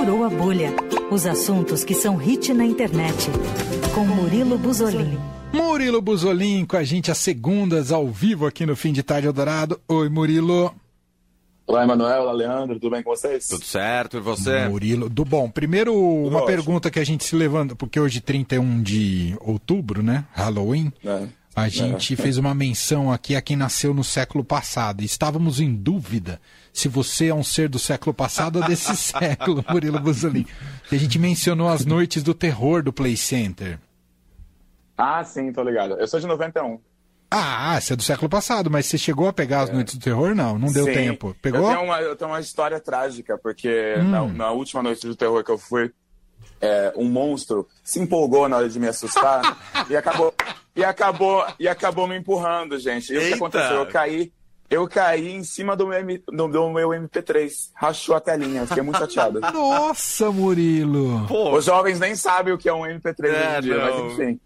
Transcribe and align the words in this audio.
Furou 0.00 0.24
a 0.24 0.30
Bolha. 0.30 0.72
Os 1.10 1.26
assuntos 1.26 1.84
que 1.84 1.94
são 1.94 2.16
hit 2.16 2.54
na 2.54 2.64
internet. 2.64 3.28
Com 3.94 4.06
Murilo 4.06 4.56
Buzolin. 4.56 5.18
Murilo 5.52 6.00
Buzolin 6.00 6.64
com 6.64 6.78
a 6.78 6.82
gente 6.82 7.10
às 7.10 7.18
segundas 7.18 7.92
ao 7.92 8.08
vivo 8.08 8.46
aqui 8.46 8.64
no 8.64 8.74
Fim 8.74 8.94
de 8.94 9.02
Tarde 9.02 9.26
Eldorado. 9.26 9.78
Oi, 9.86 10.08
Murilo. 10.08 10.74
Olá, 11.66 11.84
Emanuel, 11.84 12.22
olá, 12.22 12.32
Leandro, 12.32 12.80
tudo 12.80 12.92
bem 12.92 13.02
com 13.02 13.10
vocês? 13.10 13.46
Tudo 13.46 13.62
certo, 13.62 14.16
e 14.16 14.20
você? 14.20 14.66
Murilo, 14.68 15.06
do 15.06 15.22
bom. 15.22 15.50
Primeiro, 15.50 15.94
uma 15.94 16.46
pergunta 16.46 16.90
que 16.90 16.98
a 16.98 17.04
gente 17.04 17.22
se 17.22 17.36
levanta, 17.36 17.76
porque 17.76 18.00
hoje 18.00 18.22
31 18.22 18.82
de 18.82 19.36
outubro, 19.38 20.02
né? 20.02 20.24
Halloween. 20.32 20.90
É. 21.04 21.28
A 21.54 21.68
gente 21.68 22.14
fez 22.14 22.38
uma 22.38 22.54
menção 22.54 23.10
aqui 23.12 23.34
a 23.34 23.42
quem 23.42 23.56
nasceu 23.56 23.92
no 23.92 24.04
século 24.04 24.44
passado. 24.44 25.02
E 25.02 25.04
estávamos 25.04 25.60
em 25.60 25.74
dúvida 25.74 26.40
se 26.72 26.88
você 26.88 27.26
é 27.26 27.34
um 27.34 27.42
ser 27.42 27.68
do 27.68 27.78
século 27.78 28.14
passado 28.14 28.60
ou 28.60 28.66
desse 28.66 28.94
século, 28.96 29.64
Murilo 29.68 29.98
Buzolin. 29.98 30.46
A 30.90 30.96
gente 30.96 31.18
mencionou 31.18 31.68
as 31.68 31.84
noites 31.84 32.22
do 32.22 32.34
terror 32.34 32.82
do 32.82 32.92
Play 32.92 33.16
Center. 33.16 33.78
Ah, 34.96 35.24
sim, 35.24 35.52
tô 35.52 35.62
ligado. 35.62 35.94
Eu 35.94 36.06
sou 36.06 36.20
de 36.20 36.26
91. 36.26 36.78
Ah, 37.30 37.80
você 37.80 37.92
é 37.92 37.96
do 37.96 38.02
século 38.02 38.28
passado, 38.28 38.68
mas 38.68 38.86
você 38.86 38.98
chegou 38.98 39.28
a 39.28 39.32
pegar 39.32 39.62
as 39.62 39.70
é. 39.70 39.72
noites 39.72 39.94
do 39.94 40.02
terror? 40.02 40.34
Não, 40.34 40.58
não 40.58 40.72
deu 40.72 40.84
sim. 40.84 40.92
tempo. 40.92 41.34
Pegou? 41.40 41.60
Eu 41.62 41.68
tenho, 41.68 41.82
uma, 41.84 42.00
eu 42.00 42.16
tenho 42.16 42.30
uma 42.30 42.40
história 42.40 42.80
trágica, 42.80 43.38
porque 43.38 43.94
hum. 43.98 44.10
na, 44.10 44.26
na, 44.26 44.50
última 44.50 44.82
noite 44.82 45.06
do 45.06 45.14
terror 45.14 45.44
que 45.44 45.50
eu 45.50 45.58
fui, 45.58 45.92
é, 46.60 46.92
um 46.96 47.08
monstro 47.08 47.66
se 47.82 48.00
empolgou 48.00 48.48
na 48.48 48.58
hora 48.58 48.68
de 48.68 48.78
me 48.78 48.88
assustar 48.88 49.56
e 49.88 49.96
acabou 49.96 50.34
e 50.74 50.84
acabou 50.84 51.44
e 51.58 51.68
acabou 51.68 52.06
me 52.06 52.16
empurrando, 52.16 52.78
gente. 52.78 53.12
E 53.12 53.18
o 53.18 53.20
que 53.20 53.34
aconteceu? 53.34 53.76
Eu 53.76 53.86
caí 53.86 54.32
eu 54.70 54.86
caí 54.86 55.32
em 55.32 55.42
cima 55.42 55.74
do 55.74 55.88
meu, 55.88 55.98
M, 55.98 56.22
do, 56.28 56.46
do 56.46 56.70
meu 56.70 56.90
MP3. 56.90 57.50
Rachou 57.74 58.14
a 58.14 58.20
telinha. 58.20 58.64
Fiquei 58.68 58.82
muito 58.84 59.00
chateado. 59.00 59.40
Nossa, 59.52 60.30
Murilo! 60.30 61.26
Pô. 61.26 61.56
Os 61.56 61.64
jovens 61.64 61.98
nem 61.98 62.14
sabem 62.14 62.54
o 62.54 62.58
que 62.58 62.68
é 62.68 62.72
um 62.72 62.82
MP3 62.82 63.24
é, 63.24 63.58
hoje 63.58 63.58
em 63.58 63.60
dia, 63.62 63.78
mas 63.78 64.12
enfim. 64.12 64.40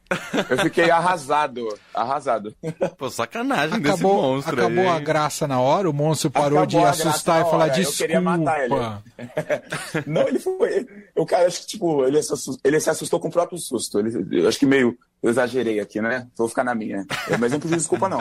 Eu 0.49 0.59
fiquei 0.59 0.91
arrasado. 0.91 1.69
Arrasado. 1.93 2.55
Pô, 2.97 3.11
sacanagem 3.11 3.79
acabou, 3.79 3.93
desse 3.93 4.03
monstro 4.03 4.55
Acabou 4.55 4.85
aí. 4.85 4.97
a 4.97 4.99
graça 4.99 5.47
na 5.47 5.61
hora? 5.61 5.91
O 5.91 5.93
monstro 5.93 6.31
parou 6.31 6.59
acabou 6.59 6.67
de 6.67 6.87
assustar 6.87 7.47
e 7.47 7.51
falar 7.51 7.69
desculpa. 7.69 7.93
Eu 7.93 8.07
queria 8.07 8.21
matar 8.21 8.65
ele. 8.65 8.75
Não, 10.07 10.27
ele 10.27 10.39
foi... 10.39 10.87
O 11.15 11.27
cara, 11.27 11.47
acho 11.47 11.61
que, 11.61 11.67
tipo, 11.67 12.03
ele 12.07 12.23
se 12.23 12.33
assustou, 12.33 12.61
ele 12.65 12.81
se 12.81 12.89
assustou 12.89 13.21
com 13.21 13.29
o 13.29 13.33
próprio 13.33 13.59
susto. 13.59 13.99
Ele, 13.99 14.43
eu 14.43 14.49
acho 14.49 14.59
que 14.59 14.67
meio... 14.67 14.97
Eu 15.25 15.31
exagerei 15.31 15.81
aqui, 15.81 16.03
né? 16.03 16.29
Vou 16.37 16.47
ficar 16.51 16.63
na 16.63 16.75
minha. 16.75 17.07
Mas 17.41 17.51
não 17.51 17.59
pedi 17.59 17.77
desculpa, 17.77 18.11
não. 18.11 18.21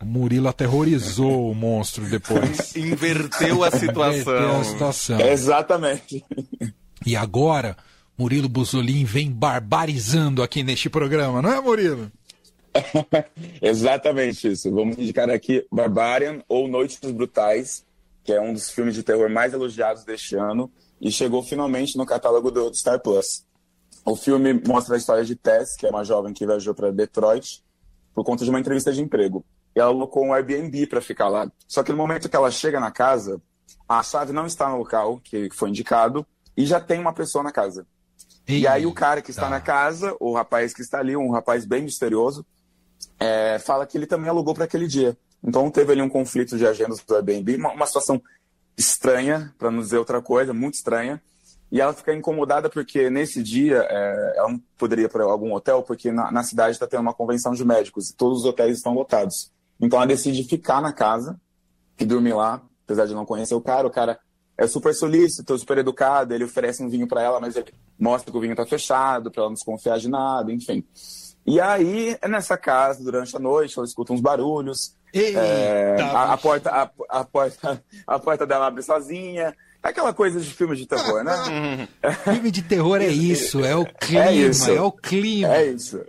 O 0.00 0.06
Murilo 0.06 0.48
aterrorizou 0.48 1.50
o 1.50 1.54
monstro 1.54 2.08
depois. 2.08 2.72
Inverteu 2.74 3.62
a 3.62 3.70
situação. 3.70 4.32
Inverteu 4.32 4.56
a 4.56 4.64
situação. 4.64 5.20
exatamente. 5.20 6.24
E 7.04 7.14
agora, 7.14 7.76
Murilo 8.16 8.48
Buzolin 8.48 9.04
vem 9.04 9.30
barbarizando 9.30 10.42
aqui 10.42 10.62
neste 10.62 10.88
programa, 10.88 11.42
não 11.42 11.52
é, 11.52 11.60
Murilo? 11.60 12.10
Exatamente 13.60 14.52
isso. 14.52 14.72
Vamos 14.72 14.96
indicar 14.96 15.28
aqui 15.28 15.66
Barbarian 15.70 16.42
ou 16.48 16.66
Noites 16.68 16.98
Brutais, 17.12 17.84
que 18.24 18.32
é 18.32 18.40
um 18.40 18.54
dos 18.54 18.70
filmes 18.70 18.94
de 18.94 19.02
terror 19.02 19.28
mais 19.28 19.52
elogiados 19.52 20.04
deste 20.04 20.36
ano 20.36 20.72
e 20.98 21.12
chegou 21.12 21.42
finalmente 21.42 21.98
no 21.98 22.06
catálogo 22.06 22.50
do 22.50 22.74
Star 22.74 22.98
Plus. 22.98 23.46
O 24.10 24.16
filme 24.16 24.54
mostra 24.66 24.94
a 24.94 24.98
história 24.98 25.22
de 25.22 25.36
Tess, 25.36 25.76
que 25.76 25.86
é 25.86 25.90
uma 25.90 26.02
jovem 26.02 26.32
que 26.32 26.46
viajou 26.46 26.74
para 26.74 26.90
Detroit 26.90 27.62
por 28.14 28.24
conta 28.24 28.42
de 28.42 28.48
uma 28.48 28.58
entrevista 28.58 28.90
de 28.90 29.02
emprego. 29.02 29.44
E 29.76 29.80
ela 29.80 29.90
alocou 29.90 30.24
um 30.24 30.32
Airbnb 30.32 30.86
para 30.86 31.02
ficar 31.02 31.28
lá. 31.28 31.50
Só 31.66 31.82
que 31.82 31.92
no 31.92 31.98
momento 31.98 32.26
que 32.26 32.34
ela 32.34 32.50
chega 32.50 32.80
na 32.80 32.90
casa, 32.90 33.38
a 33.86 34.02
chave 34.02 34.32
não 34.32 34.46
está 34.46 34.66
no 34.70 34.78
local 34.78 35.20
que 35.22 35.50
foi 35.52 35.68
indicado 35.68 36.26
e 36.56 36.64
já 36.64 36.80
tem 36.80 36.98
uma 36.98 37.12
pessoa 37.12 37.44
na 37.44 37.52
casa. 37.52 37.86
Eita. 38.46 38.60
E 38.62 38.66
aí 38.66 38.86
o 38.86 38.94
cara 38.94 39.20
que 39.20 39.30
está 39.30 39.50
na 39.50 39.60
casa, 39.60 40.16
o 40.18 40.32
rapaz 40.32 40.72
que 40.72 40.80
está 40.80 41.00
ali, 41.00 41.14
um 41.14 41.30
rapaz 41.30 41.66
bem 41.66 41.82
misterioso, 41.82 42.46
é, 43.20 43.58
fala 43.58 43.86
que 43.86 43.98
ele 43.98 44.06
também 44.06 44.30
alugou 44.30 44.54
para 44.54 44.64
aquele 44.64 44.86
dia. 44.86 45.18
Então 45.44 45.70
teve 45.70 45.92
ali 45.92 46.00
um 46.00 46.08
conflito 46.08 46.56
de 46.56 46.66
agendas 46.66 46.98
do 47.04 47.14
Airbnb, 47.14 47.56
uma, 47.56 47.72
uma 47.72 47.86
situação 47.86 48.22
estranha, 48.74 49.54
para 49.58 49.70
não 49.70 49.80
dizer 49.80 49.98
outra 49.98 50.22
coisa, 50.22 50.54
muito 50.54 50.76
estranha. 50.76 51.22
E 51.70 51.80
ela 51.80 51.92
fica 51.92 52.14
incomodada 52.14 52.70
porque 52.70 53.10
nesse 53.10 53.42
dia 53.42 53.86
é, 53.88 54.34
ela 54.36 54.48
não 54.48 54.62
poderia 54.78 55.04
ir 55.04 55.08
para 55.08 55.24
algum 55.24 55.52
hotel, 55.52 55.82
porque 55.82 56.10
na, 56.10 56.32
na 56.32 56.42
cidade 56.42 56.72
está 56.72 56.86
tendo 56.86 57.00
uma 57.00 57.12
convenção 57.12 57.52
de 57.52 57.64
médicos 57.64 58.10
e 58.10 58.16
todos 58.16 58.40
os 58.40 58.44
hotéis 58.44 58.78
estão 58.78 58.94
lotados. 58.94 59.52
Então 59.80 59.98
ela 59.98 60.06
decide 60.06 60.44
ficar 60.44 60.80
na 60.80 60.92
casa 60.92 61.38
e 61.98 62.04
dormir 62.04 62.32
lá, 62.32 62.62
apesar 62.84 63.06
de 63.06 63.14
não 63.14 63.26
conhecer 63.26 63.54
o 63.54 63.60
cara. 63.60 63.86
O 63.86 63.90
cara 63.90 64.18
é 64.56 64.66
super 64.66 64.94
solícito, 64.94 65.56
super 65.58 65.78
educado, 65.78 66.34
ele 66.34 66.44
oferece 66.44 66.82
um 66.82 66.88
vinho 66.88 67.06
para 67.06 67.22
ela, 67.22 67.38
mas 67.38 67.54
ele 67.54 67.72
mostra 67.98 68.32
que 68.32 68.36
o 68.36 68.40
vinho 68.40 68.54
está 68.54 68.66
fechado, 68.66 69.30
para 69.30 69.42
ela 69.42 69.50
não 69.50 69.54
desconfiar 69.54 69.98
de 69.98 70.08
nada, 70.08 70.50
enfim. 70.52 70.84
E 71.46 71.60
aí, 71.60 72.16
é 72.20 72.28
nessa 72.28 72.58
casa, 72.58 73.02
durante 73.02 73.34
a 73.36 73.38
noite, 73.38 73.78
ela 73.78 73.86
escuta 73.86 74.12
uns 74.12 74.20
barulhos. 74.20 74.96
Eita, 75.14 75.38
é, 75.38 76.02
a, 76.02 76.32
a, 76.32 76.36
porta, 76.36 76.70
a, 76.70 76.90
a, 77.08 77.24
porta, 77.24 77.82
a 78.06 78.18
porta 78.18 78.46
dela 78.46 78.66
abre 78.66 78.82
sozinha. 78.82 79.54
É 79.82 79.88
aquela 79.88 80.12
coisa 80.12 80.40
de 80.40 80.52
filme 80.52 80.76
de 80.76 80.86
terror, 80.86 81.22
né? 81.22 81.88
filme 82.24 82.50
de 82.50 82.62
terror 82.62 83.00
é 83.00 83.06
isso, 83.06 83.64
é 83.64 83.76
o 83.76 83.86
clima, 83.86 84.24
é, 84.24 84.34
isso. 84.34 84.70
é 84.70 84.80
o 84.80 84.90
clima. 84.90 85.54
É 85.54 85.66
isso. 85.66 86.00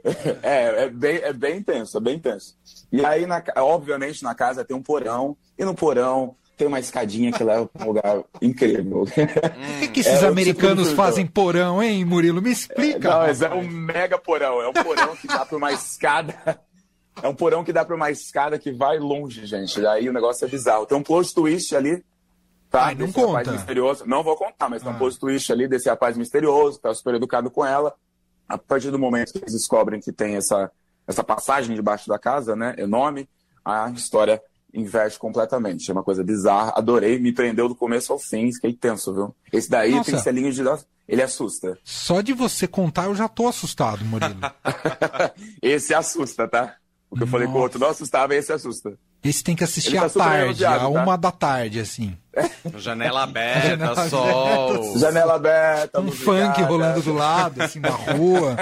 É, 0.42 0.84
é, 0.84 0.90
bem, 0.90 1.18
é 1.18 1.34
bem 1.34 1.58
intenso, 1.58 1.98
é 1.98 2.02
bem 2.02 2.16
intenso. 2.16 2.56
E 2.92 3.06
aí, 3.06 3.28
na, 3.28 3.44
obviamente, 3.58 4.24
na 4.24 4.34
casa 4.34 4.66
tem 4.66 4.76
um 4.76 4.82
porão, 4.82 5.38
e 5.58 5.64
no 5.64 5.76
porão 5.76 6.36
tem 6.58 6.68
uma 6.68 6.80
escadinha 6.80 7.32
que 7.32 7.42
leva 7.42 7.68
para 7.68 7.86
um 7.86 7.88
lugar 7.88 8.24
incrível. 8.42 9.06
Por 9.06 9.80
que, 9.80 9.88
que 9.88 10.00
esses 10.02 10.24
é 10.24 10.28
americanos 10.28 10.90
tipo 10.90 10.98
fazem 10.98 11.26
porão, 11.26 11.82
hein, 11.82 12.04
Murilo? 12.04 12.42
Me 12.42 12.52
explica. 12.52 13.08
É, 13.08 13.12
não, 13.12 13.20
mas 13.20 13.42
é 13.42 13.50
um 13.50 13.66
mega 13.66 14.18
porão. 14.18 14.62
É 14.62 14.68
um 14.68 14.74
porão 14.74 15.16
que 15.16 15.26
dá 15.26 15.46
para 15.46 15.58
uma 15.58 15.72
escada. 15.72 16.60
É 17.24 17.28
um 17.28 17.36
porão 17.36 17.64
que 17.64 17.72
dá 17.72 17.86
para 17.86 17.96
uma 17.96 18.12
escada 18.12 18.60
que 18.60 18.74
vai 18.74 19.00
longe, 19.00 19.46
gente. 19.46 19.80
E 19.80 19.88
aí 19.88 20.10
o 20.10 20.14
negócio 20.14 20.46
é 20.46 20.50
bizarro. 20.50 20.86
Tem 20.86 20.98
um 20.98 21.04
plot 21.04 21.34
twist 21.34 21.74
ali 21.74 22.04
Tá? 22.70 22.86
Ai, 22.86 22.96
não 22.96 23.12
conta. 23.12 23.52
misterioso. 23.52 24.06
Não 24.06 24.24
vou 24.24 24.36
contar, 24.36 24.70
mas 24.70 24.82
ah. 24.82 24.86
tem 24.86 24.94
um 24.94 24.96
ah. 24.96 25.00
post 25.00 25.20
twist 25.20 25.52
ali 25.52 25.68
desse 25.68 25.90
rapaz 25.90 26.16
misterioso, 26.16 26.80
tá 26.80 26.94
super 26.94 27.16
educado 27.16 27.50
com 27.50 27.66
ela. 27.66 27.94
A 28.48 28.58
partir 28.58 28.92
do 28.92 29.00
momento 29.00 29.34
que 29.34 29.40
eles 29.40 29.54
descobrem 29.54 30.00
que 30.00 30.12
tem 30.12 30.36
essa, 30.36 30.72
essa 31.08 31.24
passagem 31.24 31.76
debaixo 31.76 32.08
da 32.08 32.18
casa, 32.18 32.56
né, 32.56 32.76
enorme, 32.78 33.28
a 33.64 33.90
história 33.92 34.42
inverte 34.74 35.18
completamente. 35.18 35.90
É 35.90 35.94
uma 35.94 36.04
coisa 36.04 36.24
bizarra. 36.24 36.74
Adorei, 36.76 37.20
me 37.20 37.32
prendeu 37.32 37.68
do 37.68 37.76
começo 37.76 38.14
ao 38.14 38.20
fim, 38.20 38.52
fiquei 38.54 38.74
tenso, 38.74 39.14
viu? 39.14 39.36
Esse 39.52 39.70
daí 39.70 39.92
Nossa. 39.92 40.12
tem 40.12 40.20
selinho 40.20 40.52
de. 40.52 40.64
Ele 41.08 41.24
assusta. 41.24 41.78
Só 41.84 42.22
de 42.22 42.34
você 42.34 42.68
contar 42.68 43.06
eu 43.06 43.16
já 43.16 43.28
tô 43.28 43.48
assustado, 43.48 44.06
Murilo. 44.06 44.40
esse 45.60 45.92
assusta, 45.92 46.48
tá? 46.48 46.76
O 47.10 47.16
que 47.16 47.22
Nossa. 47.22 47.24
eu 47.24 47.28
falei 47.28 47.48
com 47.48 47.54
o 47.54 47.62
outro 47.62 47.80
não 47.80 47.90
assustava, 47.90 48.36
esse 48.36 48.54
assusta. 48.54 48.96
Esse 49.24 49.44
tem 49.44 49.56
que 49.56 49.64
assistir 49.64 49.96
tá 49.96 50.06
à 50.06 50.10
tarde, 50.10 50.66
a 50.66 50.80
tá? 50.80 50.88
uma 50.88 51.18
da 51.18 51.32
tarde, 51.32 51.80
assim. 51.80 52.16
Janela 52.78 53.24
aberta, 53.24 53.70
Janela 53.70 54.10
sol. 54.10 54.70
Aberta. 54.70 55.00
Janela 55.00 55.36
aberta. 55.36 56.02
Um 56.02 56.12
funk 56.12 56.62
rolando 56.64 57.02
do 57.02 57.14
lado, 57.14 57.62
assim, 57.62 57.80
na 57.80 57.90
rua. 57.90 58.56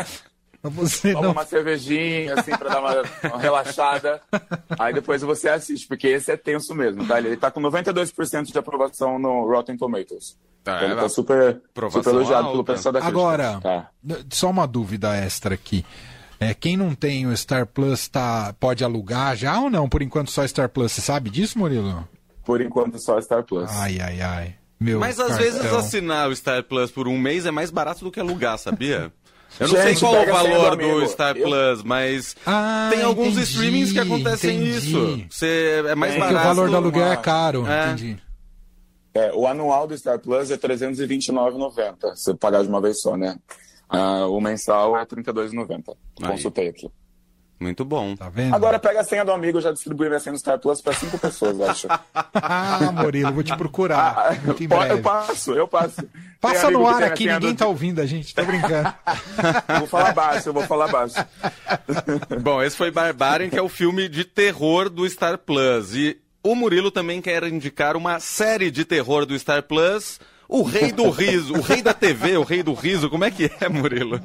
Você 0.63 1.13
Toma 1.13 1.27
não... 1.27 1.31
uma 1.31 1.45
cervejinha, 1.45 2.33
assim, 2.33 2.51
pra 2.51 2.69
dar 2.69 2.79
uma, 2.79 3.03
uma, 3.29 3.39
relaxada. 3.39 4.21
Aí 4.77 4.93
depois 4.93 5.21
você 5.21 5.49
assiste, 5.49 5.87
porque 5.87 6.07
esse 6.07 6.31
é 6.31 6.37
tenso 6.37 6.73
mesmo, 6.73 7.05
tá? 7.07 7.19
Ele 7.19 7.37
tá 7.37 7.51
com 7.51 7.61
92% 7.61 8.51
de 8.51 8.57
aprovação 8.57 9.19
no 9.19 9.45
Rotten 9.45 9.77
Tomatoes. 9.77 10.37
Tá, 10.63 10.77
então 10.77 10.89
ele 10.89 11.01
tá 11.01 11.09
super, 11.09 11.61
super 11.91 12.09
elogiado 12.09 12.47
alta. 12.47 12.51
pelo 12.51 12.63
pessoal 12.63 12.91
da 12.91 12.99
crítica. 12.99 13.19
Agora, 13.19 13.59
tá. 13.61 13.89
só 14.29 14.49
uma 14.49 14.67
dúvida 14.67 15.15
extra 15.15 15.55
aqui. 15.55 15.85
É, 16.39 16.53
quem 16.53 16.77
não 16.77 16.93
tem 16.93 17.25
o 17.25 17.35
Star 17.35 17.65
Plus 17.65 18.07
tá, 18.07 18.53
pode 18.59 18.83
alugar 18.83 19.35
já 19.35 19.59
ou 19.59 19.69
não? 19.69 19.89
Por 19.89 20.01
enquanto 20.01 20.29
só 20.29 20.45
Star 20.45 20.69
Plus. 20.69 20.91
Você 20.91 21.01
sabe 21.01 21.29
disso, 21.29 21.57
Murilo? 21.57 22.07
Por 22.47 22.61
enquanto 22.61 22.97
só 22.97 23.19
Star 23.19 23.43
Plus. 23.43 23.69
Ai, 23.71 23.99
ai, 23.99 24.21
ai. 24.21 24.55
Meu 24.79 25.01
Mas 25.01 25.19
às 25.19 25.27
cartão. 25.27 25.43
vezes 25.43 25.73
assinar 25.73 26.29
o 26.29 26.35
Star 26.35 26.63
Plus 26.63 26.89
por 26.89 27.05
um 27.05 27.17
mês 27.17 27.45
é 27.45 27.51
mais 27.51 27.69
barato 27.69 28.05
do 28.05 28.09
que 28.09 28.21
alugar, 28.21 28.57
sabia? 28.57 29.11
Eu 29.59 29.67
não 29.67 29.75
Gente, 29.75 29.83
sei 29.83 29.95
qual 29.95 30.21
o 30.21 30.25
valor 30.25 30.75
do 30.75 31.07
Star 31.07 31.35
eu... 31.35 31.47
Plus, 31.47 31.81
mas 31.81 32.35
ah, 32.45 32.89
tem 32.91 33.01
alguns 33.01 33.29
entendi, 33.29 33.43
streamings 33.43 33.91
que 33.91 33.99
acontecem 33.99 34.55
entendi. 34.55 34.77
isso. 34.77 35.25
Você 35.29 35.83
é 35.87 35.95
mais 35.95 36.13
é, 36.13 36.19
barato. 36.19 36.35
Que 36.35 36.41
o 36.41 36.43
valor 36.43 36.69
do 36.69 36.75
aluguel 36.75 37.11
é 37.11 37.17
caro, 37.17 37.65
é. 37.65 37.85
entendi. 37.85 38.21
É, 39.15 39.31
o 39.33 39.47
anual 39.47 39.87
do 39.87 39.97
Star 39.97 40.19
Plus 40.19 40.51
é 40.51 40.55
R$ 40.55 40.59
329,90, 40.59 42.15
se 42.15 42.35
pagar 42.35 42.61
de 42.61 42.69
uma 42.69 42.79
vez 42.79 43.01
só, 43.01 43.17
né? 43.17 43.37
Ah, 43.89 44.27
o 44.27 44.39
mensal 44.39 44.95
é 44.95 44.99
R$ 44.99 45.05
32,90. 45.07 45.95
Consultei 46.21 46.67
aqui. 46.67 46.91
Muito 47.59 47.83
bom. 47.83 48.15
Tá 48.15 48.29
vendo? 48.29 48.53
Agora 48.53 48.77
pega 48.77 49.01
a 49.01 49.03
senha 49.03 49.25
do 49.25 49.31
amigo, 49.31 49.59
já 49.59 49.71
distribui 49.71 50.07
minha 50.07 50.19
senha 50.19 50.33
do 50.33 50.39
Star 50.39 50.59
Plus 50.59 50.79
para 50.79 50.93
cinco 50.93 51.17
pessoas, 51.17 51.59
acho. 51.61 51.87
ah, 52.13 52.91
Murilo, 52.93 53.33
vou 53.33 53.43
te 53.43 53.55
procurar. 53.57 54.15
Ah, 54.15 54.37
muito 54.43 54.63
em 54.63 54.67
breve. 54.67 54.93
Eu 54.93 55.01
passo, 55.01 55.53
eu 55.53 55.67
passo. 55.67 56.07
Passa 56.39 56.69
no 56.69 56.85
ar 56.85 57.01
aqui, 57.01 57.25
ninguém 57.25 57.53
do... 57.53 57.57
tá 57.57 57.65
ouvindo 57.65 57.99
a 57.99 58.05
gente, 58.05 58.33
tô 58.35 58.45
brincando. 58.45 58.93
vou 59.79 59.87
falar 59.87 60.13
baixo, 60.13 60.49
eu 60.49 60.53
vou 60.53 60.63
falar 60.63 60.87
baixo. 60.87 61.15
bom, 62.41 62.61
esse 62.61 62.77
foi 62.77 62.91
Barbarian, 62.91 63.49
que 63.49 63.57
é 63.57 63.61
o 63.61 63.69
filme 63.69 64.07
de 64.07 64.23
terror 64.23 64.87
do 64.89 65.09
Star 65.09 65.39
Plus. 65.39 65.95
E 65.95 66.17
o 66.43 66.53
Murilo 66.53 66.91
também 66.91 67.21
quer 67.21 67.43
indicar 67.45 67.95
uma 67.97 68.19
série 68.19 68.69
de 68.69 68.85
terror 68.85 69.25
do 69.25 69.37
Star 69.37 69.63
Plus 69.63 70.19
O 70.47 70.61
rei 70.61 70.91
do 70.91 71.09
riso, 71.09 71.55
o 71.55 71.61
rei 71.61 71.81
da 71.81 71.93
TV, 71.93 72.37
o 72.37 72.43
rei 72.43 72.61
do 72.61 72.73
riso, 72.73 73.09
como 73.09 73.25
é 73.25 73.31
que 73.31 73.51
é, 73.59 73.67
Murilo? 73.67 74.21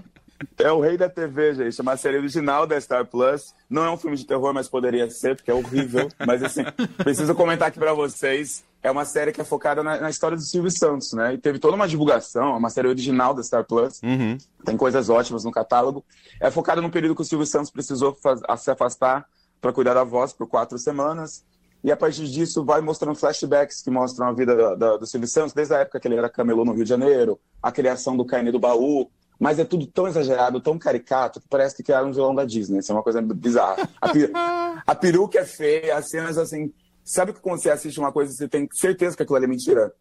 É 0.58 0.70
o 0.72 0.80
rei 0.80 0.96
da 0.96 1.08
TV, 1.08 1.54
gente. 1.54 1.78
É 1.78 1.82
uma 1.82 1.96
série 1.96 2.18
original 2.18 2.66
da 2.66 2.80
Star 2.80 3.06
Plus. 3.06 3.54
Não 3.68 3.84
é 3.84 3.90
um 3.90 3.96
filme 3.96 4.16
de 4.16 4.24
terror, 4.24 4.52
mas 4.52 4.68
poderia 4.68 5.08
ser, 5.10 5.36
porque 5.36 5.50
é 5.50 5.54
horrível. 5.54 6.08
mas 6.26 6.42
assim, 6.42 6.62
preciso 6.98 7.34
comentar 7.34 7.68
aqui 7.68 7.78
para 7.78 7.92
vocês. 7.92 8.64
É 8.82 8.90
uma 8.90 9.04
série 9.04 9.32
que 9.32 9.40
é 9.40 9.44
focada 9.44 9.82
na, 9.82 10.00
na, 10.00 10.10
história 10.10 10.36
do 10.36 10.42
Silvio 10.42 10.70
Santos, 10.70 11.12
né? 11.12 11.34
E 11.34 11.38
teve 11.38 11.58
toda 11.58 11.76
uma 11.76 11.86
divulgação, 11.86 12.54
é 12.54 12.56
uma 12.56 12.70
série 12.70 12.88
original 12.88 13.32
da 13.32 13.42
Star 13.42 13.64
Plus. 13.64 14.00
Uhum. 14.02 14.36
Tem 14.64 14.76
coisas 14.76 15.08
ótimas 15.08 15.44
no 15.44 15.52
catálogo. 15.52 16.04
É 16.40 16.50
focada 16.50 16.80
no 16.80 16.90
período 16.90 17.14
que 17.14 17.22
o 17.22 17.24
Silvio 17.24 17.46
Santos 17.46 17.70
precisou 17.70 18.16
se 18.58 18.70
afastar 18.70 19.24
para 19.60 19.72
cuidar 19.72 19.94
da 19.94 20.02
voz 20.02 20.32
por 20.32 20.48
quatro 20.48 20.76
semanas. 20.78 21.44
E 21.84 21.90
a 21.90 21.96
partir 21.96 22.28
disso 22.28 22.64
vai 22.64 22.80
mostrando 22.80 23.16
flashbacks 23.16 23.82
que 23.82 23.90
mostram 23.90 24.28
a 24.28 24.32
vida 24.32 24.54
da, 24.54 24.74
da, 24.74 24.96
do 24.96 25.06
Silvio 25.06 25.28
Santos, 25.28 25.52
desde 25.52 25.74
a 25.74 25.78
época 25.78 25.98
que 25.98 26.06
ele 26.06 26.16
era 26.16 26.28
camelô 26.28 26.64
no 26.64 26.72
Rio 26.72 26.84
de 26.84 26.88
Janeiro, 26.88 27.40
a 27.60 27.72
criação 27.72 28.16
do 28.16 28.24
Carne 28.24 28.52
do 28.52 28.58
Baú, 28.60 29.10
mas 29.42 29.58
é 29.58 29.64
tudo 29.64 29.88
tão 29.88 30.06
exagerado, 30.06 30.60
tão 30.60 30.78
caricato, 30.78 31.40
que 31.40 31.48
parece 31.48 31.74
que 31.74 31.82
criaram 31.82 32.10
um 32.10 32.12
vilão 32.12 32.32
da 32.32 32.44
Disney. 32.44 32.78
Isso 32.78 32.92
é 32.92 32.94
uma 32.94 33.02
coisa 33.02 33.20
bizarra. 33.20 33.88
A, 34.00 34.12
a 34.86 34.94
peruca 34.94 35.40
é 35.40 35.44
feia, 35.44 35.96
as 35.96 36.08
cenas 36.08 36.38
assim. 36.38 36.72
Sabe 37.02 37.32
que 37.32 37.40
quando 37.40 37.60
você 37.60 37.68
assiste 37.68 37.98
uma 37.98 38.12
coisa, 38.12 38.32
você 38.32 38.46
tem 38.46 38.68
certeza 38.72 39.16
que 39.16 39.24
aquilo 39.24 39.34
ali 39.34 39.46
é 39.46 39.48
mentira? 39.48 39.92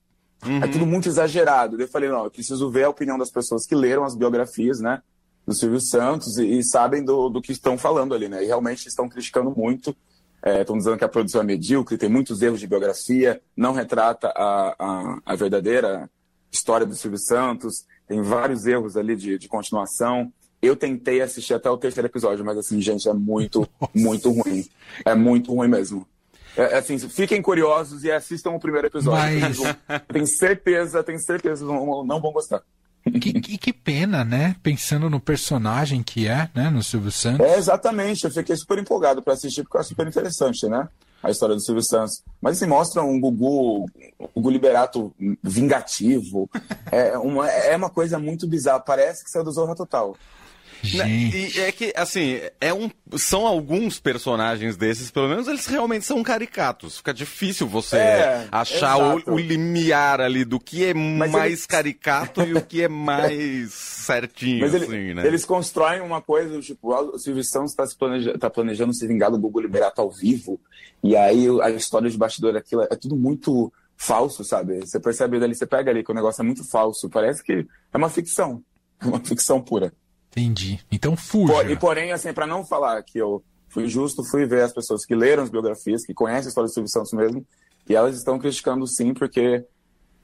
Uhum. 0.45 0.63
É 0.63 0.67
tudo 0.67 0.85
muito 0.85 1.09
exagerado. 1.09 1.81
Eu 1.81 1.87
falei, 1.87 2.07
não, 2.07 2.25
eu 2.25 2.29
preciso 2.29 2.69
ver 2.69 2.83
a 2.83 2.89
opinião 2.89 3.17
das 3.17 3.31
pessoas 3.31 3.65
que 3.65 3.73
leram 3.73 4.03
as 4.03 4.13
biografias, 4.13 4.79
né? 4.79 5.01
Do 5.47 5.55
Silvio 5.55 5.81
Santos 5.81 6.37
e, 6.37 6.59
e 6.59 6.63
sabem 6.63 7.03
do, 7.03 7.27
do 7.27 7.41
que 7.41 7.51
estão 7.51 7.79
falando 7.79 8.13
ali, 8.13 8.29
né? 8.29 8.43
E 8.43 8.45
realmente 8.45 8.87
estão 8.87 9.09
criticando 9.09 9.51
muito. 9.57 9.97
Estão 10.45 10.75
é, 10.75 10.77
dizendo 10.77 10.97
que 10.99 11.03
a 11.03 11.09
produção 11.09 11.41
é 11.41 11.43
medíocre, 11.43 11.97
tem 11.97 12.09
muitos 12.09 12.43
erros 12.43 12.59
de 12.59 12.67
biografia, 12.67 13.41
não 13.57 13.73
retrata 13.73 14.27
a, 14.35 14.75
a, 14.77 15.19
a 15.25 15.35
verdadeira 15.35 16.07
história 16.51 16.85
do 16.85 16.93
Silvio 16.93 17.17
Santos 17.17 17.85
tem 18.07 18.21
vários 18.21 18.65
erros 18.65 18.97
ali 18.97 19.15
de, 19.15 19.37
de 19.37 19.47
continuação. 19.47 20.31
Eu 20.61 20.75
tentei 20.75 21.21
assistir 21.21 21.53
até 21.53 21.69
o 21.69 21.77
terceiro 21.77 22.07
episódio, 22.07 22.45
mas 22.45 22.57
assim, 22.57 22.79
gente, 22.81 23.09
é 23.09 23.13
muito, 23.13 23.59
Nossa. 23.79 23.91
muito 23.95 24.31
ruim. 24.31 24.65
É 25.05 25.15
muito 25.15 25.53
ruim 25.53 25.67
mesmo. 25.67 26.07
É, 26.55 26.77
assim, 26.77 26.99
fiquem 26.99 27.41
curiosos 27.41 28.03
e 28.03 28.11
assistam 28.11 28.51
o 28.51 28.59
primeiro 28.59 28.87
episódio. 28.87 29.39
Mas... 29.39 29.57
Tenho 30.11 30.27
certeza, 30.27 31.03
tenho 31.03 31.19
certeza, 31.19 31.65
não, 31.65 32.03
não 32.03 32.21
vão 32.21 32.33
gostar. 32.33 32.61
Que, 33.03 33.33
que, 33.39 33.57
que, 33.57 33.73
pena, 33.73 34.23
né? 34.23 34.55
Pensando 34.61 35.09
no 35.09 35.19
personagem 35.19 36.03
que 36.03 36.27
é, 36.27 36.49
né? 36.53 36.69
No 36.69 36.83
Silvio 36.83 37.11
Santos. 37.11 37.45
É, 37.45 37.57
exatamente. 37.57 38.25
Eu 38.25 38.31
fiquei 38.31 38.55
super 38.55 38.77
empolgado 38.77 39.23
para 39.23 39.33
assistir 39.33 39.63
porque 39.63 39.79
é 39.79 39.83
super 39.83 40.05
interessante, 40.05 40.67
né? 40.67 40.87
A 41.21 41.29
história 41.29 41.55
do 41.55 41.61
Silvio 41.61 41.83
Santos. 41.83 42.23
Mas 42.41 42.57
assim, 42.57 42.69
mostra 42.69 43.01
um 43.03 43.19
Gugu, 43.19 43.85
um 43.85 44.27
Gugu 44.35 44.49
Liberato 44.49 45.13
vingativo. 45.43 46.49
É 46.91 47.17
uma, 47.17 47.49
é 47.49 47.73
uma 47.77 47.89
coisa 47.89 48.19
muito 48.19 48.45
bizarra. 48.45 48.81
Parece 48.81 49.23
que 49.23 49.31
saiu 49.31 49.45
do 49.45 49.51
Zorra 49.51 49.73
Total. 49.73 50.13
Gente. 50.83 51.57
E 51.57 51.59
é 51.61 51.71
que, 51.71 51.93
assim, 51.95 52.39
é 52.59 52.73
um, 52.73 52.89
são 53.17 53.45
alguns 53.45 53.99
personagens 53.99 54.75
desses, 54.75 55.11
pelo 55.11 55.29
menos 55.29 55.47
eles 55.47 55.65
realmente 55.65 56.05
são 56.05 56.21
caricatos. 56.23 56.97
Fica 56.97 57.13
difícil 57.13 57.67
você 57.67 57.97
é, 57.97 58.47
achar 58.51 58.97
o, 58.97 59.33
o, 59.33 59.37
limiar 59.37 60.19
ali 60.21 60.43
do 60.43 60.59
que 60.59 60.85
é 60.85 60.93
Mas 60.93 61.31
mais 61.31 61.51
eles... 61.51 61.65
caricato 61.65 62.41
e 62.43 62.53
o 62.53 62.61
que 62.61 62.83
é 62.83 62.87
mais 62.87 63.73
certinho, 63.73 64.61
Mas 64.61 64.75
assim, 64.75 64.93
ele, 64.93 65.13
né? 65.13 65.27
Eles 65.27 65.45
constroem 65.45 66.01
uma 66.01 66.21
coisa, 66.21 66.59
tipo, 66.59 66.93
o 66.93 67.19
Silvio 67.19 67.43
Santos 67.43 67.71
está 67.71 67.85
planejando, 67.97 68.39
tá 68.39 68.49
planejando 68.49 68.93
se 68.93 69.07
vingar 69.07 69.31
do 69.31 69.39
Google 69.39 69.61
Liberato 69.61 70.01
ao 70.01 70.09
vivo, 70.09 70.59
e 71.03 71.15
aí 71.15 71.47
a 71.61 71.69
história 71.71 72.09
de 72.09 72.17
bastidor 72.17 72.53
daquilo 72.53 72.83
é 72.83 72.95
tudo 72.95 73.15
muito 73.15 73.71
falso, 74.01 74.43
sabe? 74.43 74.79
Você 74.79 74.99
percebe 74.99 75.39
dali, 75.39 75.53
você 75.53 75.67
pega 75.67 75.91
ali 75.91 76.03
que 76.03 76.11
o 76.11 76.15
negócio 76.15 76.41
é 76.41 76.45
muito 76.45 76.63
falso. 76.63 77.07
Parece 77.07 77.43
que 77.43 77.67
é 77.93 77.97
uma 77.97 78.09
ficção. 78.09 78.63
É 79.03 79.07
uma 79.07 79.19
ficção 79.19 79.59
pura. 79.59 79.91
Entendi. 80.31 80.79
Então 80.91 81.15
fuja. 81.15 81.53
Por, 81.53 81.69
e 81.69 81.75
porém, 81.75 82.11
assim, 82.11 82.33
para 82.33 82.47
não 82.47 82.65
falar 82.65 83.03
que 83.03 83.17
eu 83.17 83.43
fui 83.67 83.87
justo, 83.87 84.23
fui 84.23 84.45
ver 84.45 84.63
as 84.63 84.73
pessoas 84.73 85.05
que 85.05 85.15
leram 85.15 85.43
as 85.43 85.49
biografias, 85.49 86.05
que 86.05 86.13
conhecem 86.13 86.47
a 86.47 86.49
história 86.49 86.67
do 86.67 86.73
Silvio 86.73 86.89
Santos 86.89 87.13
mesmo, 87.13 87.45
e 87.87 87.95
elas 87.95 88.17
estão 88.17 88.39
criticando 88.39 88.85
sim, 88.87 89.13
porque 89.13 89.65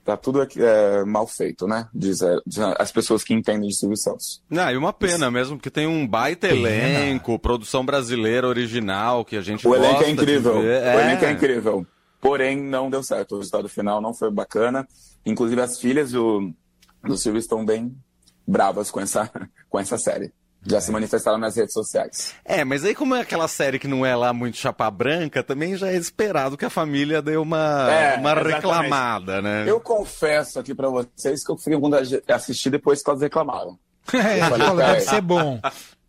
tá 0.07 0.15
tudo 0.15 0.41
é, 0.41 1.03
mal 1.03 1.27
feito, 1.27 1.67
né? 1.67 1.87
Diz, 1.93 2.21
é, 2.21 2.37
diz, 2.45 2.59
as 2.59 2.91
pessoas 2.91 3.23
que 3.23 3.33
entendem 3.33 3.67
de 3.67 3.75
Silvio 3.75 3.97
Santos. 3.97 4.41
Não, 4.49 4.71
e 4.71 4.77
uma 4.77 4.93
pena 4.93 5.25
Isso. 5.25 5.31
mesmo, 5.31 5.57
porque 5.57 5.69
tem 5.69 5.85
um 5.85 6.07
baita 6.07 6.47
pena. 6.47 6.69
elenco, 6.69 7.37
produção 7.37 7.85
brasileira 7.85 8.47
original, 8.47 9.25
que 9.25 9.35
a 9.35 9.41
gente 9.41 9.67
O 9.67 9.71
gosta 9.71 9.85
elenco 9.85 10.03
é 10.03 10.09
incrível. 10.09 10.59
O 10.59 10.63
é. 10.63 11.03
elenco 11.03 11.25
é 11.25 11.31
incrível. 11.31 11.87
Porém, 12.21 12.61
não 12.61 12.89
deu 12.89 13.03
certo. 13.03 13.35
O 13.35 13.37
resultado 13.37 13.67
final 13.67 14.01
não 14.01 14.13
foi 14.13 14.31
bacana. 14.31 14.87
Inclusive, 15.25 15.61
as 15.61 15.79
filhas 15.79 16.11
do, 16.11 16.53
do 17.03 17.17
Silvio 17.17 17.39
estão 17.39 17.65
bem 17.65 17.93
bravas 18.47 18.89
com 18.89 18.99
essa, 18.99 19.29
com 19.69 19.79
essa 19.79 19.97
série. 19.97 20.31
Já 20.65 20.77
é. 20.77 20.81
se 20.81 20.91
manifestaram 20.91 21.37
nas 21.37 21.55
redes 21.55 21.73
sociais. 21.73 22.33
É, 22.43 22.63
mas 22.63 22.83
aí 22.83 22.95
como 22.95 23.15
é 23.15 23.21
aquela 23.21 23.47
série 23.47 23.79
que 23.79 23.87
não 23.87 24.05
é 24.05 24.15
lá 24.15 24.33
muito 24.33 24.57
chapa 24.57 24.89
branca, 24.89 25.43
também 25.43 25.77
já 25.77 25.87
é 25.87 25.95
esperado 25.95 26.57
que 26.57 26.65
a 26.65 26.69
família 26.69 27.21
dê 27.21 27.37
uma, 27.37 27.91
é, 27.91 28.17
uma 28.17 28.33
reclamada, 28.33 29.41
né? 29.41 29.65
Eu 29.67 29.79
confesso 29.79 30.59
aqui 30.59 30.73
para 30.73 30.89
vocês 30.89 31.43
que 31.43 31.51
eu 31.51 31.57
fui 31.57 31.79
quando 31.79 31.95
assistir 32.27 32.69
depois 32.69 33.01
que 33.01 33.09
elas 33.09 33.21
reclamaram. 33.21 33.77
É, 34.13 34.39
falei, 34.49 34.75
deve 34.77 35.01
ser 35.01 35.21
bom. 35.21 35.59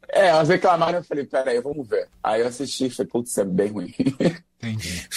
É, 0.09 0.29
elas 0.29 0.49
reclamaram, 0.49 0.99
eu 0.99 1.05
falei, 1.05 1.25
peraí, 1.25 1.61
vamos 1.61 1.87
ver. 1.87 2.09
Aí 2.23 2.41
eu 2.41 2.47
assisti 2.47 2.87
e 2.87 2.91
falei, 2.91 3.11
putz, 3.11 3.37
é 3.39 3.45
bem 3.45 3.69
ruim. 3.69 3.95
Entendi. 4.63 5.09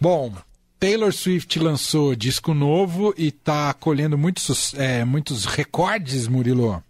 Bom, 0.00 0.32
Taylor 0.78 1.12
Swift 1.12 1.58
lançou 1.58 2.14
disco 2.14 2.52
novo 2.52 3.14
e 3.16 3.28
está 3.28 3.72
colhendo 3.74 4.18
muitos, 4.18 4.74
é, 4.74 5.04
muitos 5.04 5.46
recordes, 5.46 6.28
Murilo. 6.28 6.82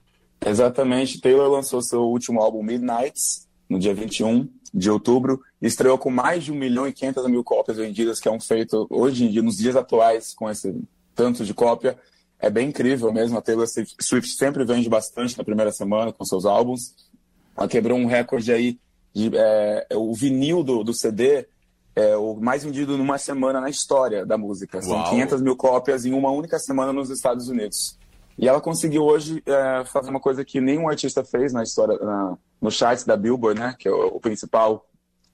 Exatamente. 0.44 1.21
Taylor 1.21 1.50
lançou 1.50 1.81
seu 1.81 2.03
último 2.03 2.41
álbum 2.41 2.62
Midnights 2.62 3.47
no 3.69 3.79
dia 3.79 3.94
21 3.94 4.49
de 4.73 4.91
outubro 4.91 5.41
estreou 5.61 5.97
com 5.97 6.11
mais 6.11 6.44
de 6.44 6.53
1 6.53 6.55
milhão 6.55 6.87
e 6.87 6.93
500 6.93 7.27
mil 7.29 7.43
cópias 7.43 7.79
vendidas, 7.79 8.21
que 8.21 8.29
é 8.29 8.31
um 8.31 8.41
feito 8.41 8.87
hoje 8.91 9.25
em 9.25 9.31
dia, 9.31 9.43
nos 9.43 9.56
dias 9.56 9.75
atuais, 9.75 10.35
com 10.35 10.50
esse 10.50 10.75
tanto 11.15 11.44
de 11.44 11.55
cópia. 11.55 11.97
É 12.38 12.50
bem 12.50 12.69
incrível 12.69 13.12
mesmo. 13.12 13.38
A 13.38 13.43
Taylor 13.43 13.67
Swift 13.67 14.37
sempre 14.37 14.65
vende 14.65 14.88
bastante 14.88 15.37
na 15.38 15.44
primeira 15.44 15.73
semana 15.73 16.12
com 16.12 16.25
seus 16.25 16.44
álbuns. 16.44 16.94
Ela 17.56 17.69
quebrou 17.69 17.99
um 17.99 18.06
recorde 18.06 18.53
aí. 18.53 18.79
De, 19.15 19.31
é, 19.35 19.87
o 19.94 20.12
vinil 20.12 20.62
do, 20.62 20.85
do 20.85 20.93
CD 20.93 21.47
é 21.97 22.15
o 22.15 22.35
mais 22.35 22.63
vendido 22.63 22.99
numa 22.99 23.17
semana 23.17 23.59
na 23.59 23.71
história 23.71 24.27
da 24.27 24.37
música. 24.37 24.83
São 24.83 24.99
Uau. 24.99 25.11
500 25.11 25.41
mil 25.41 25.57
cópias 25.57 26.05
em 26.05 26.13
uma 26.13 26.31
única 26.31 26.59
semana 26.59 26.93
nos 26.93 27.09
Estados 27.09 27.49
Unidos. 27.49 27.99
E 28.39 28.47
ela 28.47 28.61
conseguiu 28.61 29.03
hoje 29.03 29.43
é, 29.47 29.83
fazer 29.87 30.11
uma 30.11 30.21
coisa 30.21 30.45
que 30.45 30.61
nenhum 30.61 30.88
artista 30.88 31.25
fez 31.25 31.55
na 31.55 31.62
história, 31.62 31.99
na, 31.99 32.37
no 32.61 32.71
chart 32.71 33.03
da 33.07 33.17
Billboard, 33.17 33.59
né, 33.59 33.75
que 33.79 33.88
é 33.88 33.91
o, 33.91 34.09
o 34.09 34.21
principal 34.21 34.87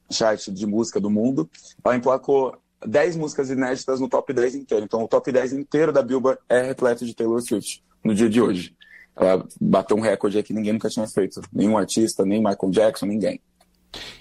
chart 0.08 0.48
de 0.50 0.66
música 0.66 1.00
do 1.00 1.10
mundo. 1.10 1.50
Ela 1.84 1.96
emplacou 1.96 2.56
10 2.86 3.16
músicas 3.16 3.50
inéditas 3.50 3.98
no 3.98 4.08
top 4.08 4.32
10 4.32 4.54
inteiro. 4.54 4.84
Então, 4.84 5.02
o 5.02 5.08
top 5.08 5.32
10 5.32 5.54
inteiro 5.54 5.92
da 5.92 6.00
Billboard 6.00 6.40
é 6.48 6.62
repleto 6.62 7.04
de 7.04 7.12
Taylor 7.12 7.42
Swift 7.42 7.82
no 8.04 8.14
dia 8.14 8.30
de 8.30 8.40
hoje. 8.40 8.76
Ela 9.16 9.44
bateu 9.60 9.96
um 9.96 10.00
recorde 10.00 10.40
que 10.44 10.54
ninguém 10.54 10.72
nunca 10.72 10.88
tinha 10.88 11.06
feito. 11.08 11.40
Nenhum 11.52 11.76
artista, 11.76 12.24
nem 12.24 12.38
Michael 12.38 12.70
Jackson, 12.70 13.06
ninguém. 13.06 13.40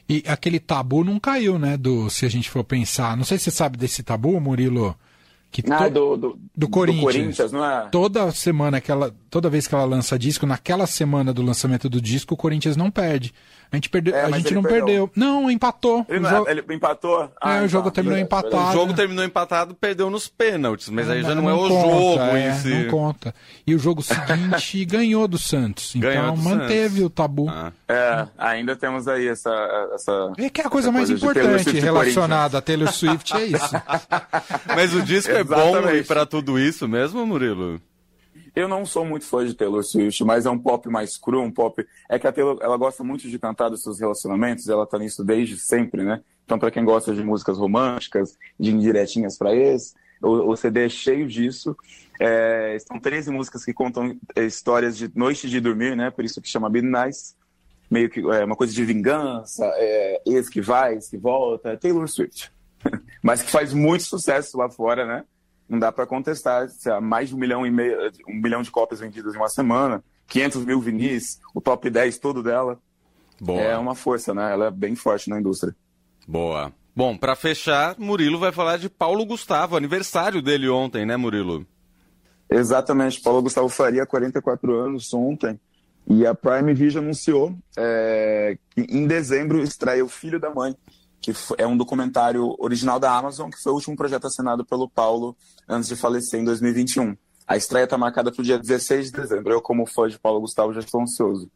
E 0.07 0.23
aquele 0.27 0.59
tabu 0.59 1.03
não 1.03 1.19
caiu, 1.19 1.57
né? 1.57 1.77
Do, 1.77 2.09
se 2.09 2.25
a 2.25 2.29
gente 2.29 2.49
for 2.49 2.63
pensar. 2.63 3.15
Não 3.15 3.23
sei 3.23 3.37
se 3.37 3.45
você 3.45 3.51
sabe 3.51 3.77
desse 3.77 4.03
tabu, 4.03 4.39
Murilo. 4.39 4.95
Que 5.51 5.61
ah, 5.69 5.89
do, 5.89 6.15
do, 6.15 6.39
do, 6.55 6.69
Corinthians. 6.69 7.01
do, 7.01 7.05
Corinthians. 7.05 7.51
não 7.51 7.65
é? 7.65 7.89
Toda 7.91 8.31
semana, 8.31 8.79
que 8.79 8.89
ela, 8.89 9.13
toda 9.29 9.49
vez 9.49 9.67
que 9.67 9.75
ela 9.75 9.83
lança 9.83 10.17
disco, 10.17 10.45
naquela 10.45 10.87
semana 10.87 11.33
do 11.33 11.41
lançamento 11.41 11.89
do 11.89 11.99
disco, 11.99 12.35
o 12.35 12.37
Corinthians 12.37 12.77
não 12.77 12.89
perde. 12.89 13.33
A 13.71 13.77
gente, 13.77 13.89
perdeu, 13.89 14.13
é, 14.13 14.23
a 14.23 14.31
gente 14.31 14.53
não 14.53 14.61
perdeu. 14.61 15.07
perdeu. 15.07 15.11
Não, 15.15 15.49
empatou. 15.49 16.05
Ele, 16.09 16.27
jogo... 16.27 16.49
ele 16.49 16.63
empatou? 16.71 17.31
Ah, 17.39 17.55
é, 17.55 17.61
o 17.61 17.69
jogo 17.69 17.87
então. 17.87 17.91
terminou 17.91 18.19
empatado. 18.19 18.69
O 18.69 18.73
jogo 18.73 18.93
terminou 18.93 19.23
empatado, 19.23 19.73
perdeu 19.73 20.09
nos 20.09 20.27
pênaltis, 20.27 20.89
mas 20.89 21.09
aí 21.09 21.21
já 21.21 21.33
não, 21.33 21.43
não 21.43 21.49
é 21.49 21.53
o 21.53 21.57
conta, 21.57 21.73
jogo 21.73 22.35
é, 22.35 22.49
em 22.49 22.53
si. 22.55 22.69
Não 22.69 22.89
conta. 22.89 23.35
E 23.65 23.73
o 23.73 23.79
jogo 23.79 24.01
seguinte 24.01 24.83
ganhou 24.83 25.25
do 25.25 25.37
Santos. 25.37 25.95
Então 25.95 26.35
manteve 26.35 26.95
Santos. 26.95 27.05
o 27.05 27.09
tabu. 27.09 27.49
Ah. 27.49 27.71
É, 27.87 28.27
ainda 28.37 28.75
temos 28.75 29.07
aí 29.07 29.29
essa. 29.29 29.49
essa 29.95 30.33
é 30.37 30.49
que 30.49 30.59
é 30.59 30.65
a 30.65 30.69
coisa 30.69 30.91
mais 30.91 31.07
coisa 31.07 31.25
importante 31.25 31.79
relacionada 31.79 32.57
a 32.57 32.61
Taylor 32.61 32.91
Swift 32.91 33.33
é 33.37 33.45
isso. 33.45 33.71
mas 34.67 34.93
o 34.93 35.01
disco 35.01 35.31
é 35.31 35.40
bom 35.43 35.73
para 36.07 36.25
tudo 36.25 36.59
isso 36.59 36.87
mesmo, 36.87 37.25
Murilo? 37.25 37.81
Eu 38.55 38.67
não 38.67 38.85
sou 38.85 39.05
muito 39.05 39.25
fã 39.25 39.45
de 39.45 39.53
Taylor 39.53 39.83
Swift, 39.83 40.23
mas 40.25 40.45
é 40.45 40.49
um 40.49 40.59
pop 40.59 40.89
mais 40.89 41.17
cru, 41.17 41.41
um 41.41 41.51
pop. 41.51 41.85
É 42.09 42.19
que 42.19 42.27
a 42.27 42.31
Taylor, 42.31 42.57
ela 42.61 42.75
gosta 42.75 43.03
muito 43.03 43.29
de 43.29 43.39
cantar 43.39 43.69
dos 43.69 43.81
seus 43.81 43.99
relacionamentos, 43.99 44.67
ela 44.67 44.85
tá 44.85 44.99
nisso 44.99 45.23
desde 45.23 45.57
sempre, 45.57 46.03
né? 46.03 46.21
Então, 46.43 46.59
para 46.59 46.69
quem 46.69 46.83
gosta 46.83 47.13
de 47.13 47.23
músicas 47.23 47.57
românticas, 47.57 48.37
de 48.59 48.71
indiretinhas 48.71 49.37
para 49.37 49.55
ex, 49.55 49.93
o, 50.21 50.51
o, 50.51 50.57
CD 50.57 50.85
é 50.85 50.89
cheio 50.89 51.25
disso. 51.25 51.75
É, 52.19 52.77
são 52.85 52.99
13 52.99 53.31
músicas 53.31 53.63
que 53.63 53.73
contam 53.73 54.17
é, 54.35 54.43
histórias 54.43 54.97
de 54.97 55.09
noite 55.15 55.49
de 55.49 55.61
dormir, 55.61 55.95
né? 55.95 56.11
Por 56.11 56.25
isso 56.25 56.41
que 56.41 56.49
chama 56.49 56.69
Midnight. 56.69 57.17
Meio 57.89 58.09
que 58.09 58.19
é 58.19 58.43
uma 58.43 58.55
coisa 58.55 58.73
de 58.73 58.83
vingança, 58.85 59.65
é, 59.75 60.21
ex 60.25 60.49
que 60.49 60.61
vai, 60.61 60.93
ex 60.93 61.09
que 61.09 61.17
volta, 61.17 61.69
é 61.69 61.77
Taylor 61.77 62.07
Swift. 62.07 62.51
Mas 63.21 63.41
que 63.41 63.51
faz 63.51 63.73
muito 63.73 64.03
sucesso 64.03 64.57
lá 64.57 64.69
fora, 64.69 65.05
né? 65.05 65.23
não 65.71 65.79
dá 65.79 65.89
para 65.89 66.05
contestar. 66.05 66.67
Mais 67.01 67.29
de 67.29 67.35
um 67.35 67.37
milhão 67.37 67.65
e 67.65 67.71
meio, 67.71 68.11
um 68.27 68.35
milhão 68.35 68.61
de 68.61 68.69
cópias 68.69 68.99
vendidas 68.99 69.33
em 69.33 69.37
uma 69.37 69.47
semana, 69.47 70.03
500 70.27 70.65
mil 70.65 70.81
vinis, 70.81 71.39
o 71.55 71.61
top 71.61 71.89
10 71.89 72.17
todo 72.17 72.43
dela. 72.43 72.77
Boa. 73.39 73.61
É 73.61 73.77
uma 73.77 73.95
força, 73.95 74.33
né? 74.33 74.51
Ela 74.51 74.67
é 74.67 74.71
bem 74.71 74.95
forte 74.95 75.29
na 75.29 75.39
indústria. 75.39 75.73
Boa. 76.27 76.73
Bom, 76.93 77.17
para 77.17 77.37
fechar, 77.37 77.95
Murilo 77.97 78.37
vai 78.37 78.51
falar 78.51 78.77
de 78.77 78.89
Paulo 78.89 79.25
Gustavo, 79.25 79.77
aniversário 79.77 80.41
dele 80.41 80.67
ontem, 80.67 81.05
né, 81.05 81.15
Murilo? 81.15 81.65
Exatamente. 82.49 83.21
Paulo 83.21 83.41
Gustavo 83.41 83.69
faria 83.69 84.05
44 84.05 84.75
anos 84.75 85.13
ontem. 85.13 85.57
E 86.05 86.25
a 86.25 86.35
Prime 86.35 86.73
Video 86.73 86.99
anunciou 86.99 87.55
é, 87.77 88.57
que 88.71 88.81
em 88.81 89.07
dezembro 89.07 89.63
estreia 89.63 90.03
O 90.03 90.09
Filho 90.09 90.39
da 90.39 90.49
Mãe, 90.49 90.75
que 91.21 91.31
é 91.57 91.67
um 91.67 91.77
documentário 91.77 92.55
original 92.57 92.99
da 92.99 93.15
Amazon, 93.15 93.49
que 93.49 93.61
foi 93.61 93.71
o 93.71 93.75
último 93.75 93.95
projeto 93.95 94.25
assinado 94.25 94.65
pelo 94.65 94.89
Paulo 94.89 95.37
antes 95.69 95.87
de 95.87 95.95
falecer 95.95 96.39
em 96.39 96.43
2021. 96.43 97.15
A 97.47 97.55
estreia 97.55 97.83
está 97.83 97.97
marcada 97.97 98.31
para 98.31 98.41
o 98.41 98.43
dia 98.43 98.57
16 98.57 99.11
de 99.11 99.21
dezembro. 99.21 99.53
Eu, 99.53 99.61
como 99.61 99.85
fã 99.85 100.07
de 100.07 100.17
Paulo 100.17 100.41
Gustavo, 100.41 100.73
já 100.73 100.79
estou 100.79 101.01
ansioso. 101.01 101.49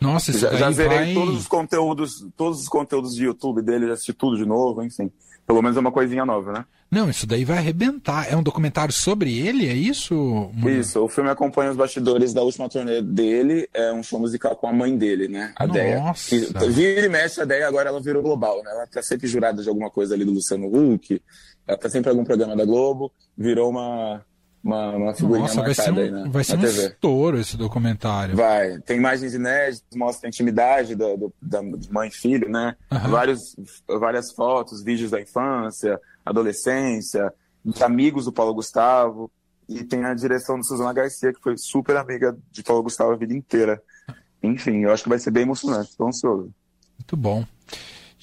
Nossa, 0.00 0.32
já, 0.32 0.54
já 0.54 0.70
zerei 0.70 0.98
vai... 0.98 1.14
todos 1.14 1.40
os 1.40 1.46
conteúdos, 1.46 2.26
todos 2.36 2.60
os 2.60 2.68
conteúdos 2.68 3.14
de 3.14 3.24
YouTube 3.24 3.62
dele, 3.62 3.86
já 3.86 3.94
assisti 3.94 4.12
tudo 4.12 4.36
de 4.36 4.44
novo, 4.44 4.82
enfim. 4.82 5.10
Pelo 5.46 5.62
menos 5.62 5.76
é 5.76 5.80
uma 5.80 5.92
coisinha 5.92 6.26
nova, 6.26 6.52
né? 6.52 6.64
Não, 6.90 7.08
isso 7.08 7.26
daí 7.26 7.44
vai 7.44 7.58
arrebentar. 7.58 8.30
É 8.30 8.36
um 8.36 8.42
documentário 8.42 8.92
sobre 8.92 9.38
ele, 9.38 9.68
é 9.68 9.72
isso? 9.72 10.50
Isso, 10.66 11.04
o 11.04 11.08
filme 11.08 11.30
acompanha 11.30 11.70
os 11.70 11.76
bastidores 11.76 12.32
da 12.32 12.42
última 12.42 12.68
turnê 12.68 13.00
dele, 13.00 13.68
é 13.72 13.92
um 13.92 14.02
show 14.02 14.18
musical 14.18 14.56
com 14.56 14.66
a 14.66 14.72
mãe 14.72 14.96
dele, 14.96 15.28
né? 15.28 15.52
A 15.56 15.66
Nossa. 15.66 16.30
Deia. 16.30 16.70
vira 16.70 17.06
e 17.06 17.08
mexe 17.08 17.40
a 17.40 17.44
Deia, 17.44 17.68
agora 17.68 17.88
ela 17.88 18.00
virou 18.00 18.22
global, 18.22 18.62
né? 18.64 18.70
Ela 18.72 18.86
tá 18.86 19.02
sempre 19.02 19.28
jurada 19.28 19.62
de 19.62 19.68
alguma 19.68 19.90
coisa 19.90 20.14
ali 20.14 20.24
do 20.24 20.32
Luciano 20.32 20.66
Huck, 20.66 21.20
ela 21.66 21.78
tá 21.78 21.88
sempre 21.88 22.10
em 22.10 22.12
algum 22.12 22.24
programa 22.24 22.56
da 22.56 22.64
Globo, 22.64 23.12
virou 23.36 23.70
uma 23.70 24.24
uma, 24.66 24.96
uma 24.96 25.14
figurinha 25.14 25.42
Nossa, 25.42 25.62
marcada 25.62 25.74
vai 25.74 25.84
ser 25.84 25.92
um, 25.92 26.04
aí 26.04 26.10
na, 26.10 26.28
vai 26.28 26.44
ser 26.44 26.56
na 26.56 26.58
um 26.58 26.66
TV. 26.66 26.86
estouro 26.88 27.38
esse 27.38 27.56
documentário. 27.56 28.34
Vai. 28.34 28.80
Tem 28.80 28.96
imagens 28.96 29.32
inéditas, 29.32 29.86
mostra 29.94 30.26
a 30.26 30.28
intimidade 30.28 30.96
do, 30.96 31.16
do, 31.16 31.34
da 31.40 31.62
mãe 31.62 32.08
e 32.08 32.10
filho, 32.10 32.48
né? 32.48 32.74
Uhum. 32.90 33.10
Vários, 33.10 33.56
várias 33.86 34.32
fotos, 34.32 34.82
vídeos 34.82 35.12
da 35.12 35.20
infância, 35.20 36.00
adolescência, 36.24 37.32
dos 37.64 37.80
amigos 37.80 38.24
do 38.24 38.32
Paulo 38.32 38.54
Gustavo. 38.54 39.30
E 39.68 39.84
tem 39.84 40.04
a 40.04 40.14
direção 40.14 40.58
de 40.58 40.66
Suzana 40.66 40.92
Garcia, 40.92 41.32
que 41.32 41.40
foi 41.40 41.56
super 41.56 41.96
amiga 41.96 42.36
de 42.50 42.62
Paulo 42.64 42.82
Gustavo 42.82 43.12
a 43.12 43.16
vida 43.16 43.34
inteira. 43.34 43.80
Enfim, 44.42 44.80
eu 44.82 44.92
acho 44.92 45.04
que 45.04 45.08
vai 45.08 45.18
ser 45.20 45.30
bem 45.30 45.44
emocionante. 45.44 45.90
Estou 45.90 46.08
ansioso. 46.08 46.52
Muito 46.98 47.16
bom. 47.16 47.44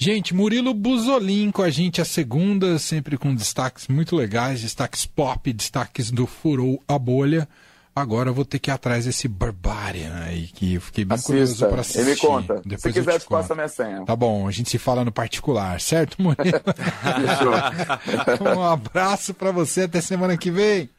Gente, 0.04 0.36
Murilo 0.36 0.74
Buzolin 0.74 1.50
com 1.50 1.62
a 1.62 1.70
gente 1.70 2.02
a 2.02 2.06
segunda, 2.06 2.78
sempre 2.78 3.18
com 3.18 3.34
destaques 3.34 3.88
muito 3.88 4.18
legais, 4.18 4.62
destaques 4.62 5.06
pop, 5.06 5.54
destaques 5.54 6.12
do 6.12 6.28
Furou 6.28 6.84
a 6.86 7.00
Bolha. 7.00 7.48
Agora 7.96 8.30
eu 8.30 8.34
vou 8.34 8.44
ter 8.44 8.60
que 8.60 8.70
ir 8.70 8.74
atrás 8.74 9.06
desse 9.06 9.30
Barbarian 9.30 10.14
aí, 10.26 10.48
que 10.48 10.74
eu 10.74 10.82
fiquei 10.82 11.06
bem 11.06 11.16
Assista. 11.16 11.32
curioso 11.32 11.68
para 11.68 11.80
assistir. 11.80 12.00
Ele 12.02 12.10
me 12.10 12.18
conta. 12.18 12.62
Depois 12.66 12.82
se 12.82 12.92
quiser, 12.92 13.18
te, 13.18 13.24
te 13.24 13.30
passa 13.30 13.56
minha 13.56 13.70
senha. 13.70 14.04
Tá 14.04 14.14
bom, 14.14 14.46
a 14.46 14.52
gente 14.52 14.70
se 14.70 14.78
fala 14.78 15.06
no 15.06 15.12
particular, 15.12 15.80
certo, 15.80 16.22
Murilo? 16.22 16.60
um 18.58 18.62
abraço 18.62 19.34
para 19.34 19.54
você, 19.54 19.84
até 19.84 20.02
semana 20.02 20.36
que 20.36 20.52
vem. 20.52 20.90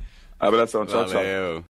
Abração, 0.41 0.87
tchau, 0.87 1.07
Valeu. 1.07 1.57
tchau. 1.57 1.63